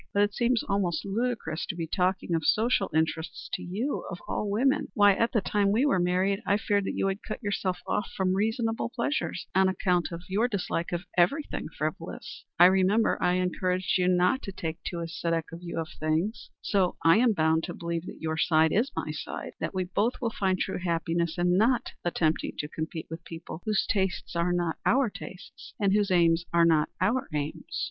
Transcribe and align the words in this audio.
But 0.15 0.23
it 0.23 0.33
seems 0.33 0.63
almost 0.63 1.05
ludicrous 1.05 1.63
to 1.67 1.75
be 1.75 1.85
talking 1.85 2.33
of 2.33 2.43
social 2.43 2.89
interests 2.91 3.47
to 3.53 3.61
you, 3.61 4.03
of 4.09 4.17
all 4.27 4.49
women. 4.49 4.87
Why, 4.95 5.13
at 5.13 5.31
the 5.31 5.41
time 5.41 5.71
we 5.71 5.85
were 5.85 5.99
married, 5.99 6.41
I 6.43 6.57
feared 6.57 6.85
that 6.85 6.95
you 6.95 7.05
would 7.05 7.21
cut 7.21 7.43
yourself 7.43 7.77
off 7.85 8.09
from 8.17 8.33
reasonable 8.33 8.89
pleasures 8.89 9.45
on 9.53 9.69
account 9.69 10.07
of 10.11 10.23
your 10.27 10.47
dislike 10.47 10.91
of 10.91 11.03
everything 11.19 11.67
frivolous. 11.77 12.45
I 12.57 12.65
remember 12.65 13.21
I 13.21 13.33
encouraged 13.33 13.99
you 13.99 14.07
not 14.07 14.41
to 14.41 14.51
take 14.51 14.81
too 14.81 15.01
ascetic 15.01 15.45
a 15.51 15.57
view 15.57 15.77
of 15.77 15.89
such 15.89 15.99
things. 15.99 16.49
So 16.63 16.97
I 17.05 17.17
am 17.17 17.33
bound 17.33 17.61
to 17.65 17.73
believe 17.75 18.07
that 18.07 18.19
your 18.21 18.37
side 18.37 18.71
is 18.71 18.91
my 18.95 19.11
side 19.11 19.53
that 19.59 19.75
we 19.75 19.83
both 19.83 20.13
will 20.19 20.31
find 20.31 20.57
true 20.57 20.79
happiness 20.79 21.37
in 21.37 21.57
not 21.59 21.91
attempting 22.03 22.53
to 22.57 22.67
compete 22.67 23.05
with 23.11 23.23
people 23.23 23.61
whose 23.65 23.85
tastes 23.87 24.35
are 24.35 24.51
not 24.51 24.77
our 24.83 25.11
tastes, 25.11 25.75
and 25.79 25.93
whose 25.93 26.09
aims 26.09 26.43
are 26.51 26.65
not 26.65 26.89
our 26.99 27.27
aims." 27.35 27.79